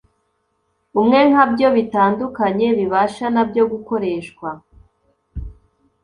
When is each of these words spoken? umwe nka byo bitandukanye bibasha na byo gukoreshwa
umwe 0.99 1.19
nka 1.29 1.43
byo 1.51 1.67
bitandukanye 1.75 2.67
bibasha 2.77 3.25
na 3.35 3.43
byo 3.49 3.63
gukoreshwa 3.71 4.49